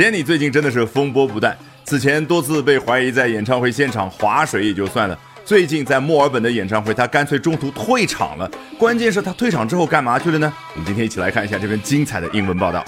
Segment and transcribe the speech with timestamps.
[0.00, 1.54] Jennie 最近真的是风波不断，
[1.84, 8.50] 此前多次被怀疑在演唱会现场划水也就算了，最近在墨尔本的演唱会，他干脆中途退场了。
[8.78, 10.50] 关键是，他退场之后干嘛去了呢？
[10.72, 12.82] 我们今天一起来看一下这篇精彩的英文报道。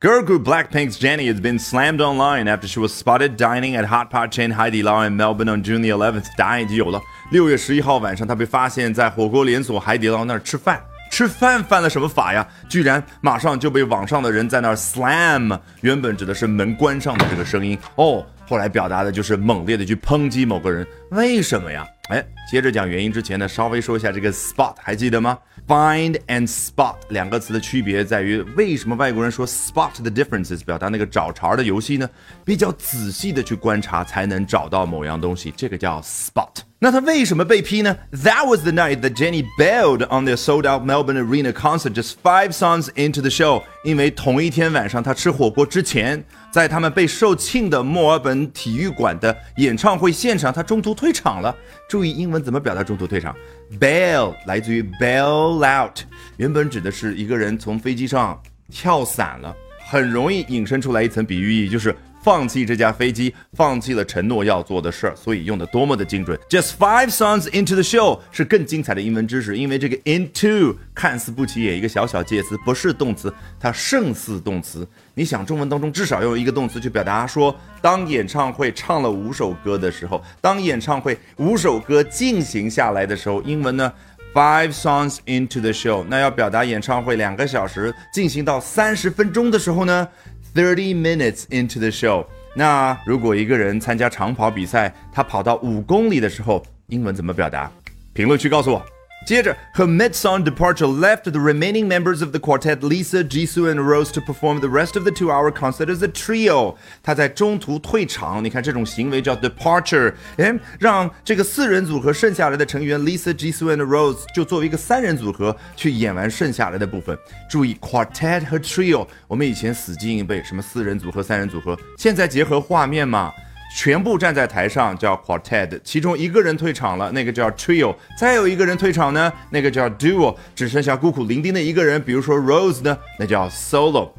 [0.00, 4.10] Girl group Blackpink's Jennie has been slammed online after she was spotted dining at hot
[4.10, 6.26] pot chain Haidilao in Melbourne on June the 11th。
[6.36, 7.00] 答案已经有了，
[7.32, 10.80] 六月十一号晚上，她被发现在火锅连锁海底捞那儿吃饭。
[11.12, 12.44] 吃饭犯了什么法呀？
[12.70, 20.86] 居然马上就被网上的人在那儿 slam，原本指的是门关上的这个声音哦，后来表达的就是猛烈的去抨击某个人。
[21.10, 21.86] 为什么呀？
[22.08, 25.38] 哎，接着讲原因之前呢，稍微说一下这个 spot，还记得吗
[25.68, 32.08] ？Find and spot 两个词的区别在于，为什么外国人说 spot the differences，表达那个找茬的游戏呢？
[32.42, 36.62] 比较仔细的去观察才能找到某样东西，这个叫 spot。
[36.82, 42.88] 那他为什么被批呢？That was the night that Jenny bailed on their sold-out Melbourne Arena concert just five songs
[42.96, 43.62] into the show。
[43.84, 51.54] 因为同一天晚上，他吃火锅之前，在他们被售罄的墨尔本体育馆的演唱会现场，他中途退场了。
[51.88, 53.32] 注意英文怎么表达中途退场
[53.78, 56.00] ？Bail 来自于 bail out，
[56.36, 59.54] 原本指的是一个人从飞机上跳伞了，
[59.88, 61.94] 很容易引申出来一层比喻意义，就是。
[62.22, 66.38] 放弃这架飞机，放弃了承诺要做的事儿，所以用的多么的精准。
[66.48, 74.86] Just five songs into the show 是更精彩的英文知识，因为这个 into 看似不起眼，一个小小介词不是动词，它胜似动词。
[75.14, 83.92] 你想中文当中至少要用一个动词去表达说，当演唱会唱了五首歌的时候，当演唱会五首歌进行下来的时候，英文呢
[84.32, 90.08] five songs into the show，那要表达演唱会两个小时进行到三十分钟的时候呢
[90.54, 97.70] ？Thirty minutes into the show，那如果一个人参加长跑比赛，他跑到五公里的时候，英文怎么表达？
[98.12, 98.84] 评论区告诉我。
[99.24, 104.60] 接着，her mid-song departure left the remaining members of the quartet Lisa, Jisoo and Rose to perform
[104.60, 106.76] the rest of the two-hour concert as a trio。
[107.02, 117.16] 她在中途退场，你看这种行为叫 departure，哎，让这个四人组合剩下来的成员 Lisa, Jisoo and Rose 就作为一个三人组合去演完剩下来的部分。
[117.48, 123.32] 注意 quartet 和 trio，我们以前死记硬背什么四人组合、三人组合，现在结合画面嘛。
[123.74, 134.10] 全部站在台上叫 quartet，其中一个人退场了，那个叫 trio，再有一个人退场呢，那个叫 duo，只剩下孤苦伶仃的一个人，比如说 Rose 呢，那叫 solo。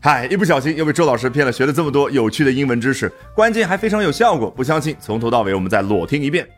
[0.00, 6.48] 嗨，一不小心又被周老师骗了，学了这么多有趣的英文知识，关键还非常有效果，不相信从头到尾我们再裸听一遍。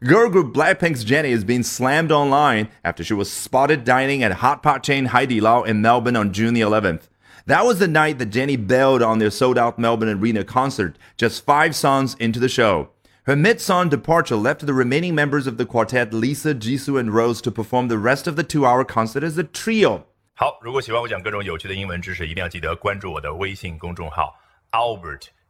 [0.00, 4.62] Girl group Blackpink's Jennie is being slammed online after she was spotted dining at hot
[4.62, 7.00] pot chain Haidilao in Melbourne on June the 11th.
[7.47, 11.45] That was the night that Jenny bailed on their sold out Melbourne Arena concert, just
[11.45, 12.89] five songs into the show.
[13.25, 17.41] Her mid song departure left the remaining members of the quartet, Lisa, Jisoo, and Rose,
[17.41, 20.03] to perform the rest of the two hour concert as a trio.
[20.35, 24.35] 好，如果喜欢我讲各种有趣的英文知识，一定要记得关注我的微信公众号
[24.71, 25.27] Albert